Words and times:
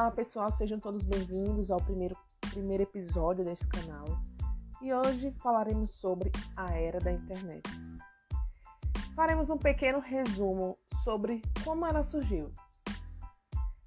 Olá 0.00 0.10
pessoal, 0.10 0.50
sejam 0.50 0.80
todos 0.80 1.04
bem-vindos 1.04 1.70
ao 1.70 1.78
primeiro, 1.78 2.16
primeiro 2.52 2.84
episódio 2.84 3.44
deste 3.44 3.66
canal 3.66 4.06
e 4.80 4.94
hoje 4.94 5.30
falaremos 5.42 5.90
sobre 5.90 6.32
a 6.56 6.74
era 6.74 6.98
da 6.98 7.12
internet. 7.12 7.68
Faremos 9.14 9.50
um 9.50 9.58
pequeno 9.58 10.00
resumo 10.00 10.78
sobre 11.04 11.42
como 11.62 11.84
ela 11.84 12.02
surgiu. 12.02 12.50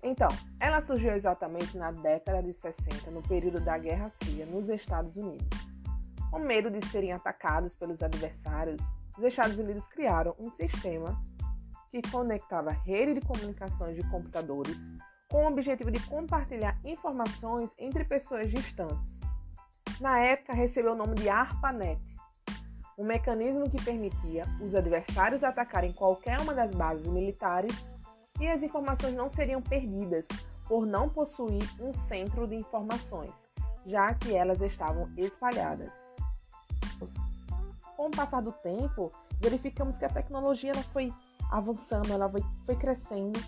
Então, 0.04 0.28
ela 0.60 0.82
surgiu 0.82 1.16
exatamente 1.16 1.76
na 1.80 1.92
década 1.92 2.44
de 2.44 2.54
60, 2.54 3.10
no 3.10 3.24
período 3.24 3.60
da 3.60 3.76
Guerra 3.80 4.12
Fria, 4.22 4.46
nos 4.46 4.70
Estados 4.70 5.18
Unidos. 5.18 5.48
Com 6.30 6.38
medo 6.38 6.70
de 6.70 6.86
serem 6.90 7.12
atacados 7.12 7.74
pelos 7.74 8.04
adversários, 8.04 8.80
os 9.18 9.24
Estados 9.24 9.58
Unidos 9.58 9.88
criaram 9.88 10.36
um 10.38 10.52
sistema 10.52 11.20
que 11.90 12.04
conectava 12.12 12.70
rede 12.70 13.16
de 13.16 13.22
comunicações 13.22 13.96
de 13.96 14.08
computadores 14.12 14.78
com 15.30 15.44
o 15.44 15.48
objetivo 15.48 15.92
de 15.92 16.00
compartilhar 16.08 16.80
informações 16.84 17.74
entre 17.78 18.04
pessoas 18.04 18.52
distantes. 18.52 19.20
Na 20.00 20.20
época, 20.20 20.54
recebeu 20.54 20.94
o 20.94 20.96
nome 20.96 21.16
de 21.16 21.30
ARPANET, 21.30 22.00
um 22.98 23.04
mecanismo 23.04 23.70
que 23.70 23.84
permitia 23.84 24.46
os 24.62 24.76
adversários 24.76 25.44
atacarem 25.44 25.94
qualquer 25.94 26.40
uma 26.42 26.54
das 26.54 26.74
bases 26.74 27.08
militares 27.08 27.74
e 28.40 28.48
as 28.48 28.62
informações 28.62 29.16
não 29.16 29.28
seriam 29.28 29.62
perdidas 29.62 30.28
por 30.68 30.86
não 30.86 31.10
possuir 31.10 31.64
um 31.82 31.92
centro 31.92 32.48
de 32.48 32.56
informações, 32.56 33.46
já 33.86 34.14
que 34.14 34.36
elas 34.36 34.62
estavam 34.62 35.12
espalhadas. 35.18 35.94
Com 37.96 38.08
o 38.08 38.12
passar 38.12 38.42
do 38.42 38.52
tempo, 38.52 39.12
verificamos 39.40 39.98
que 39.98 40.06
a 40.06 40.10
tecnologia 40.10 40.72
ela 40.72 40.84
foi 40.84 41.14
avançando, 41.52 42.12
ela 42.12 42.30
foi, 42.30 42.42
foi 42.66 42.76
crescendo 42.76 43.40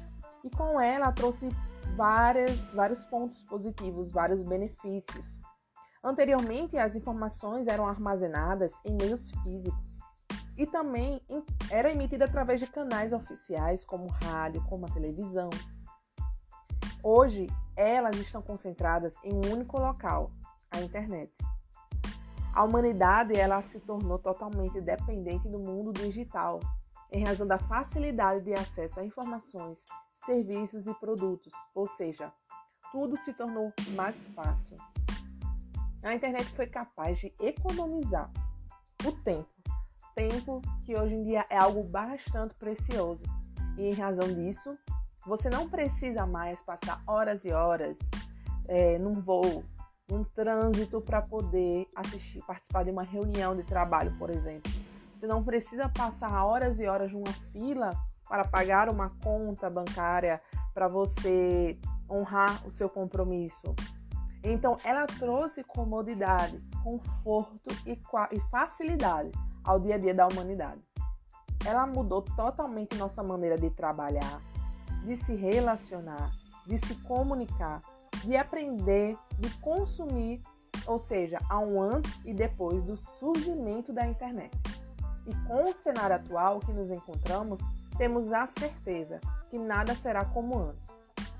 e 0.45 0.49
com 0.51 0.79
ela 0.79 1.11
trouxe 1.11 1.49
várias, 1.95 2.71
vários 2.71 3.03
pontos 3.07 3.41
positivos, 3.43 4.11
vários 4.11 4.43
benefícios. 4.43 5.39
Anteriormente, 6.03 6.77
as 6.77 6.95
informações 6.95 7.65
eram 7.65 7.87
armazenadas 7.87 8.73
em 8.85 8.95
meios 8.95 9.31
físicos 9.41 9.99
e 10.55 10.67
também 10.67 11.19
era 11.71 11.91
emitida 11.91 12.25
através 12.25 12.59
de 12.59 12.67
canais 12.67 13.11
oficiais 13.11 13.83
como 13.83 14.07
rádio, 14.07 14.63
como 14.69 14.85
a 14.85 14.89
televisão. 14.89 15.49
Hoje, 17.03 17.47
elas 17.75 18.15
estão 18.17 18.41
concentradas 18.41 19.15
em 19.23 19.33
um 19.33 19.51
único 19.51 19.79
local, 19.79 20.31
a 20.69 20.79
internet. 20.79 21.33
A 22.53 22.63
humanidade 22.63 23.37
ela 23.37 23.61
se 23.61 23.79
tornou 23.79 24.19
totalmente 24.19 24.79
dependente 24.79 25.49
do 25.49 25.59
mundo 25.59 25.91
digital, 25.91 26.59
em 27.11 27.25
razão 27.25 27.47
da 27.47 27.57
facilidade 27.57 28.45
de 28.45 28.53
acesso 28.53 28.99
a 28.99 29.05
informações 29.05 29.83
serviços 30.25 30.87
e 30.87 30.93
produtos, 30.95 31.53
ou 31.73 31.85
seja, 31.85 32.31
tudo 32.91 33.17
se 33.17 33.33
tornou 33.33 33.71
mais 33.91 34.27
fácil. 34.27 34.77
A 36.03 36.13
internet 36.13 36.45
foi 36.53 36.67
capaz 36.67 37.17
de 37.17 37.33
economizar 37.39 38.31
o 39.05 39.11
tempo, 39.11 39.49
tempo 40.15 40.61
que 40.85 40.95
hoje 40.95 41.15
em 41.15 41.23
dia 41.23 41.45
é 41.49 41.57
algo 41.57 41.83
bastante 41.83 42.55
precioso. 42.55 43.23
E 43.77 43.87
em 43.87 43.93
razão 43.93 44.33
disso, 44.33 44.77
você 45.25 45.49
não 45.49 45.69
precisa 45.69 46.25
mais 46.25 46.61
passar 46.61 47.03
horas 47.05 47.43
e 47.43 47.51
horas 47.51 47.97
é, 48.67 48.97
num 48.97 49.19
voo, 49.19 49.63
num 50.09 50.23
trânsito 50.23 51.01
para 51.01 51.21
poder 51.21 51.87
assistir, 51.95 52.41
participar 52.45 52.83
de 52.83 52.91
uma 52.91 53.03
reunião 53.03 53.55
de 53.55 53.63
trabalho, 53.63 54.15
por 54.17 54.29
exemplo. 54.29 54.71
Você 55.13 55.27
não 55.27 55.43
precisa 55.43 55.89
passar 55.89 56.45
horas 56.45 56.79
e 56.79 56.85
horas 56.85 57.11
numa 57.11 57.33
fila 57.51 57.89
para 58.27 58.45
pagar 58.45 58.89
uma 58.89 59.09
conta 59.23 59.69
bancária, 59.69 60.41
para 60.73 60.87
você 60.87 61.79
honrar 62.09 62.65
o 62.67 62.71
seu 62.71 62.89
compromisso. 62.89 63.73
Então, 64.43 64.77
ela 64.83 65.07
trouxe 65.07 65.63
comodidade, 65.63 66.61
conforto 66.83 67.69
e, 67.85 67.99
e 68.31 68.39
facilidade 68.51 69.31
ao 69.63 69.79
dia 69.79 69.95
a 69.95 69.97
dia 69.97 70.13
da 70.13 70.27
humanidade. 70.27 70.81
Ela 71.65 71.87
mudou 71.87 72.21
totalmente 72.21 72.95
nossa 72.95 73.23
maneira 73.23 73.57
de 73.57 73.71
trabalhar, 73.71 74.39
de 75.03 75.15
se 75.15 75.33
relacionar, 75.35 76.31
de 76.67 76.77
se 76.77 76.93
comunicar, 77.03 77.81
de 78.23 78.37
aprender, 78.37 79.17
de 79.39 79.49
consumir, 79.57 80.41
ou 80.85 80.99
seja, 80.99 81.39
há 81.49 81.59
um 81.59 81.81
antes 81.81 82.23
e 82.23 82.33
depois 82.33 82.83
do 82.83 82.95
surgimento 82.95 83.91
da 83.91 84.05
internet. 84.05 84.55
E 85.27 85.33
com 85.47 85.69
o 85.69 85.73
cenário 85.73 86.15
atual 86.15 86.59
que 86.59 86.71
nos 86.71 86.91
encontramos, 86.91 87.59
temos 87.97 88.31
a 88.31 88.45
certeza 88.45 89.19
que 89.49 89.57
nada 89.57 89.95
será 89.95 90.25
como 90.25 90.57
antes, 90.57 90.89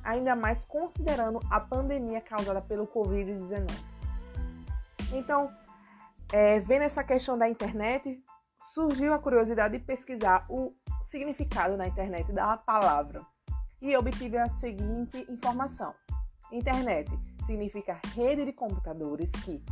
ainda 0.04 0.36
mais 0.36 0.64
considerando 0.64 1.40
a 1.50 1.60
pandemia 1.60 2.22
causada 2.22 2.62
pelo 2.62 2.88
Covid-19. 2.88 3.68
Então, 5.14 5.52
é, 6.32 6.60
vendo 6.60 6.84
essa 6.84 7.04
questão 7.04 7.38
da 7.38 7.48
internet, 7.48 8.24
surgiu 8.74 9.14
a 9.14 9.20
curiosidade 9.20 9.78
de 9.78 9.84
pesquisar 9.84 10.46
o 10.50 10.74
significado 11.04 11.78
na 11.78 11.88
internet 11.88 12.32
da 12.32 12.58
palavra 12.58 13.22
e 13.82 13.96
obtive 13.96 14.38
a 14.38 14.48
seguinte 14.48 15.26
informação: 15.30 15.94
Internet 16.52 17.12
significa 17.46 18.00
rede 18.16 18.46
de 18.46 18.54
computadores 18.54 19.32
que, 19.44 19.64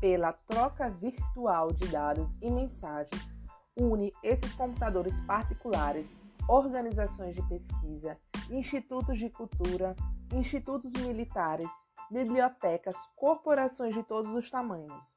pela 0.00 0.32
troca 0.32 0.90
virtual 0.90 1.72
de 1.72 1.88
dados 1.88 2.34
e 2.42 2.50
mensagens, 2.50 3.31
une 3.76 4.12
esses 4.22 4.52
computadores 4.52 5.20
particulares 5.22 6.14
organizações 6.48 7.34
de 7.34 7.42
pesquisa, 7.42 8.18
institutos 8.50 9.18
de 9.18 9.30
cultura, 9.30 9.94
institutos 10.32 10.92
militares, 10.92 11.68
bibliotecas, 12.10 12.94
corporações 13.16 13.94
de 13.94 14.02
todos 14.02 14.34
os 14.34 14.50
tamanhos. 14.50 15.16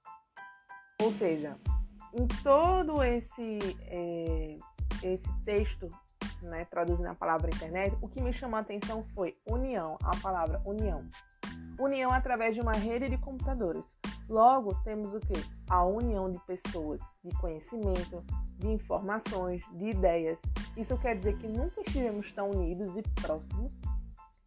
Ou 1.02 1.12
seja, 1.12 1.58
em 2.14 2.28
todo 2.44 3.04
esse, 3.04 3.60
é, 3.82 4.58
esse 5.04 5.30
texto, 5.44 5.90
né, 6.42 6.66
traduzindo 6.66 7.08
a 7.08 7.16
palavra 7.16 7.50
internet, 7.50 7.98
o 8.02 8.08
que 8.08 8.22
me 8.22 8.32
chamou 8.32 8.58
a 8.58 8.62
atenção 8.62 9.04
foi 9.14 9.38
união, 9.46 9.98
a 10.04 10.16
palavra 10.22 10.62
união. 10.66 11.06
União 11.78 12.12
através 12.12 12.56
de 12.56 12.62
uma 12.62 12.72
rede 12.72 13.10
de 13.10 13.18
computadores. 13.18 13.98
Logo, 14.30 14.74
temos 14.84 15.14
o 15.14 15.20
que? 15.20 15.34
A 15.70 15.86
união 15.86 16.32
de 16.32 16.40
pessoas, 16.46 17.02
de 17.24 17.36
conhecimento, 17.38 18.24
de 18.58 18.68
informações, 18.68 19.62
de 19.74 19.90
ideias. 19.90 20.42
Isso 20.78 20.98
quer 20.98 21.18
dizer 21.18 21.38
que 21.38 21.48
nunca 21.48 21.82
estivemos 21.82 22.32
tão 22.32 22.50
unidos 22.50 22.96
e 22.96 23.02
próximos. 23.22 23.80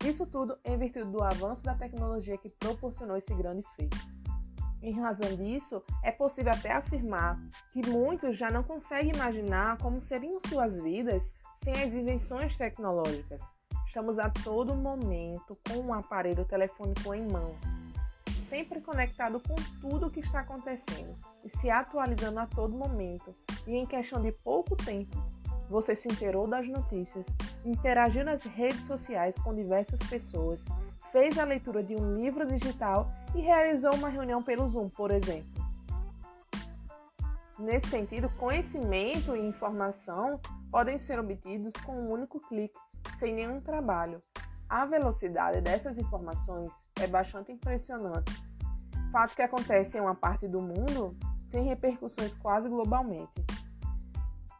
Isso 0.04 0.26
tudo 0.26 0.58
em 0.64 0.78
virtude 0.78 1.10
do 1.10 1.22
avanço 1.22 1.62
da 1.62 1.74
tecnologia 1.74 2.38
que 2.38 2.48
proporcionou 2.48 3.16
esse 3.16 3.34
grande 3.34 3.64
feito. 3.76 3.96
Em 4.80 4.92
razão 4.92 5.34
disso, 5.36 5.82
é 6.04 6.12
possível 6.12 6.52
até 6.52 6.72
afirmar 6.72 7.38
que 7.72 7.86
muitos 7.88 8.36
já 8.36 8.48
não 8.50 8.62
conseguem 8.62 9.12
imaginar 9.12 9.76
como 9.78 10.00
seriam 10.00 10.38
suas 10.48 10.78
vidas 10.78 11.32
sem 11.62 11.72
as 11.82 11.92
invenções 11.92 12.56
tecnológicas. 12.56 13.42
Estamos 13.98 14.20
a 14.20 14.31
todo 14.31 14.76
momento 14.76 15.59
com 15.69 15.78
um 15.81 15.92
aparelho 15.92 16.44
telefônico 16.44 17.12
em 17.12 17.26
mãos, 17.26 17.56
sempre 18.47 18.81
conectado 18.81 19.41
com 19.41 19.56
tudo 19.81 20.06
o 20.06 20.10
que 20.10 20.20
está 20.20 20.38
acontecendo 20.38 21.16
e 21.44 21.50
se 21.50 21.69
atualizando 21.69 22.38
a 22.38 22.47
todo 22.47 22.76
momento. 22.76 23.34
E 23.66 23.75
em 23.75 23.84
questão 23.84 24.22
de 24.22 24.31
pouco 24.31 24.76
tempo, 24.76 25.16
você 25.69 25.97
se 25.97 26.06
inteirou 26.06 26.47
das 26.47 26.69
notícias, 26.69 27.26
interagiu 27.64 28.25
nas 28.25 28.44
redes 28.44 28.87
sociais 28.87 29.37
com 29.37 29.53
diversas 29.53 29.98
pessoas, 30.08 30.64
fez 31.10 31.37
a 31.37 31.42
leitura 31.42 31.82
de 31.82 31.97
um 31.97 32.14
livro 32.14 32.47
digital 32.47 33.10
e 33.34 33.41
realizou 33.41 33.92
uma 33.97 34.08
reunião 34.08 34.41
pelo 34.41 34.70
Zoom, 34.70 34.88
por 34.91 35.10
exemplo. 35.10 35.66
Nesse 37.58 37.88
sentido, 37.88 38.31
conhecimento 38.38 39.34
e 39.34 39.41
informação 39.41 40.40
podem 40.70 40.96
ser 40.96 41.19
obtidos 41.19 41.75
com 41.84 42.00
um 42.00 42.12
único 42.12 42.38
clique 42.38 42.78
sem 43.16 43.34
nenhum 43.34 43.60
trabalho. 43.60 44.20
A 44.68 44.84
velocidade 44.84 45.60
dessas 45.60 45.98
informações 45.98 46.70
é 47.00 47.06
bastante 47.06 47.52
impressionante. 47.52 48.32
Fato 49.10 49.34
que 49.34 49.42
acontece 49.42 49.96
em 49.96 50.00
uma 50.00 50.14
parte 50.14 50.46
do 50.46 50.60
mundo 50.60 51.16
tem 51.50 51.64
repercussões 51.64 52.34
quase 52.34 52.68
globalmente. 52.68 53.32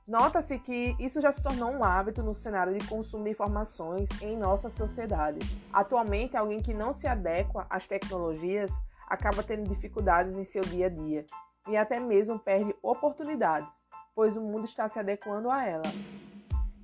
Nota-se 0.08 0.58
que 0.58 0.96
isso 0.99 1.20
já 1.20 1.31
se 1.31 1.43
tornou 1.43 1.70
um 1.70 1.85
hábito 1.85 2.23
no 2.23 2.32
cenário 2.32 2.76
de 2.76 2.88
consumo 2.88 3.25
de 3.25 3.31
informações 3.31 4.08
em 4.23 4.38
nossa 4.38 4.70
sociedade. 4.70 5.40
Atualmente, 5.70 6.35
alguém 6.35 6.62
que 6.62 6.73
não 6.73 6.94
se 6.94 7.06
adequa 7.06 7.67
às 7.69 7.87
tecnologias 7.87 8.73
acaba 9.06 9.43
tendo 9.43 9.69
dificuldades 9.69 10.35
em 10.35 10.44
seu 10.44 10.62
dia 10.62 10.87
a 10.87 10.88
dia 10.88 11.26
e 11.69 11.76
até 11.76 12.00
mesmo 12.00 12.38
perde 12.38 12.75
oportunidades, 12.82 13.85
pois 14.14 14.35
o 14.35 14.40
mundo 14.40 14.64
está 14.64 14.88
se 14.88 14.99
adequando 14.99 15.50
a 15.50 15.62
ela. 15.62 15.82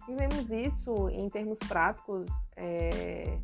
E 0.08 0.14
vemos 0.14 0.50
isso 0.50 1.08
em 1.08 1.28
termos 1.28 1.58
práticos 1.60 2.28
é, 2.56 3.38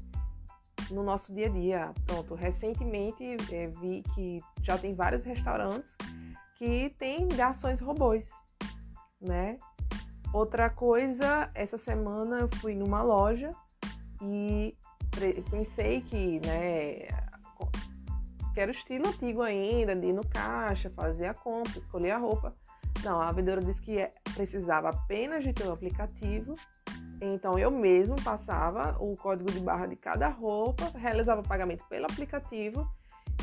no 0.91 1.03
nosso 1.03 1.33
dia 1.33 1.47
a 1.47 1.51
dia. 1.51 1.93
Pronto, 2.07 2.35
recentemente 2.35 3.25
é, 3.53 3.69
vi 3.69 4.03
que 4.15 4.39
já 4.63 4.77
tem 4.77 4.95
vários 4.95 5.25
restaurantes 5.25 5.97
que 6.57 6.91
têm 6.99 7.27
garçons 7.29 7.81
robôs, 7.81 8.29
né? 9.21 9.59
Outra 10.33 10.69
coisa, 10.71 11.51
essa 11.55 11.79
semana 11.79 12.39
eu 12.41 12.49
fui 12.57 12.75
numa 12.75 13.03
loja 13.03 13.51
e 14.23 14.77
pensei 15.51 16.03
que, 16.03 16.41
né, 16.47 17.09
que 18.53 18.61
era 18.61 18.71
o 18.71 18.75
estilo 18.75 19.09
antigo 19.09 19.43
ainda, 19.43 19.95
de 19.95 20.09
ir 20.09 20.13
no 20.13 20.27
caixa, 20.27 20.91
fazer 20.91 21.27
a 21.27 21.35
compra, 21.35 21.79
escolher 21.79 22.13
a 22.13 22.19
roupa. 22.19 22.55
Não, 23.05 23.21
a 23.21 23.31
vendedora 23.33 23.61
disse 23.65 23.81
que 23.81 23.99
é, 23.99 24.11
precisava 24.35 24.91
apenas 24.91 25.43
de 25.45 25.53
ter 25.53 25.67
um 25.67 25.73
aplicativo. 25.73 26.55
Então 27.21 27.59
eu 27.59 27.71
mesmo 27.71 28.17
passava 28.23 28.97
o 28.99 29.15
código 29.17 29.51
de 29.51 29.61
barra 29.61 29.87
de 29.87 29.97
cada 29.97 30.29
roupa, 30.29 30.91
realizava 30.97 31.41
o 31.41 31.47
pagamento 31.47 31.85
pelo 31.89 32.07
aplicativo 32.07 32.89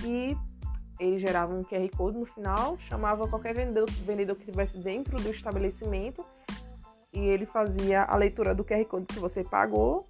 e 0.03 0.35
ele 0.99 1.19
gerava 1.19 1.53
um 1.53 1.63
QR 1.63 1.87
Code 1.95 2.17
no 2.17 2.25
final, 2.25 2.77
chamava 2.79 3.27
qualquer 3.27 3.53
vendedor, 3.53 3.89
vendedor 3.89 4.35
que 4.35 4.43
estivesse 4.43 4.77
dentro 4.79 5.21
do 5.21 5.29
estabelecimento 5.29 6.25
e 7.13 7.19
ele 7.19 7.45
fazia 7.45 8.03
a 8.03 8.15
leitura 8.15 8.53
do 8.53 8.63
QR 8.63 8.83
Code 8.85 9.05
que 9.05 9.19
você 9.19 9.43
pagou, 9.43 10.07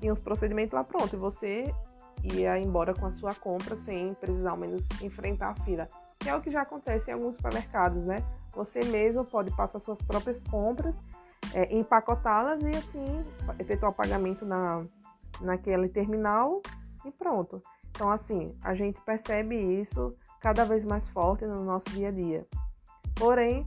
tinha 0.00 0.12
os 0.12 0.18
procedimentos 0.18 0.72
lá 0.72 0.84
pronto, 0.84 1.14
e 1.14 1.18
você 1.18 1.72
ia 2.22 2.58
embora 2.58 2.94
com 2.94 3.06
a 3.06 3.10
sua 3.10 3.34
compra 3.34 3.76
sem 3.76 4.14
precisar 4.14 4.50
ao 4.50 4.56
menos 4.56 4.82
enfrentar 5.02 5.50
a 5.50 5.54
fila. 5.64 5.88
Que 6.18 6.28
é 6.28 6.34
o 6.34 6.40
que 6.40 6.50
já 6.50 6.62
acontece 6.62 7.10
em 7.10 7.14
alguns 7.14 7.36
supermercados, 7.36 8.06
né? 8.06 8.18
Você 8.54 8.80
mesmo 8.86 9.24
pode 9.24 9.54
passar 9.54 9.78
suas 9.78 10.00
próprias 10.02 10.42
compras, 10.42 11.00
é, 11.54 11.74
empacotá-las 11.76 12.62
e 12.62 12.74
assim 12.74 13.22
efetuar 13.58 13.92
o 13.92 13.94
pagamento 13.94 14.44
na, 14.44 14.84
naquele 15.40 15.88
terminal 15.88 16.62
e 17.04 17.10
pronto. 17.10 17.62
Então, 17.90 18.10
assim, 18.10 18.54
a 18.62 18.74
gente 18.74 19.00
percebe 19.00 19.56
isso 19.56 20.14
cada 20.40 20.64
vez 20.64 20.84
mais 20.84 21.08
forte 21.08 21.46
no 21.46 21.64
nosso 21.64 21.88
dia 21.90 22.08
a 22.08 22.12
dia. 22.12 22.46
Porém, 23.14 23.66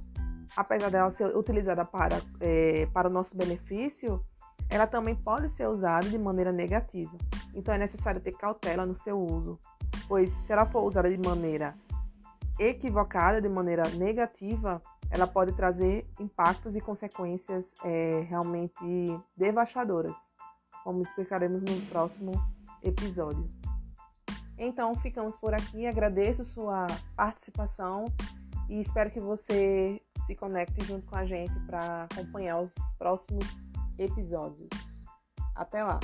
apesar 0.55 0.89
dela 0.89 1.09
ser 1.09 1.35
utilizada 1.35 1.83
para, 1.83 2.21
é, 2.39 2.85
para 2.87 3.09
o 3.09 3.11
nosso 3.11 3.35
benefício, 3.35 4.23
ela 4.69 4.85
também 4.85 5.15
pode 5.15 5.49
ser 5.49 5.67
usada 5.67 6.07
de 6.07 6.17
maneira 6.17 6.51
negativa. 6.51 7.11
Então, 7.53 7.73
é 7.73 7.77
necessário 7.77 8.21
ter 8.21 8.31
cautela 8.33 8.85
no 8.85 8.95
seu 8.95 9.19
uso, 9.19 9.59
pois 10.07 10.31
se 10.31 10.51
ela 10.51 10.65
for 10.65 10.83
usada 10.83 11.09
de 11.09 11.17
maneira 11.17 11.75
equivocada, 12.59 13.41
de 13.41 13.47
maneira 13.47 13.83
negativa, 13.95 14.81
ela 15.09 15.25
pode 15.25 15.53
trazer 15.53 16.07
impactos 16.19 16.75
e 16.75 16.81
consequências 16.81 17.73
é, 17.83 18.21
realmente 18.29 18.75
devastadoras, 19.35 20.17
como 20.83 21.01
explicaremos 21.01 21.63
no 21.63 21.81
próximo 21.87 22.31
episódio. 22.83 23.47
Então, 24.57 24.93
ficamos 24.95 25.37
por 25.37 25.53
aqui. 25.53 25.87
Agradeço 25.87 26.43
sua 26.43 26.85
participação 27.15 28.05
e 28.69 28.79
espero 28.79 29.09
que 29.09 29.19
você 29.19 30.01
se 30.25 30.35
conecte 30.35 30.83
junto 30.83 31.07
com 31.07 31.15
a 31.15 31.25
gente 31.25 31.57
para 31.61 32.03
acompanhar 32.03 32.59
os 32.59 32.73
próximos 32.97 33.71
episódios. 33.97 34.69
Até 35.55 35.83
lá! 35.83 35.99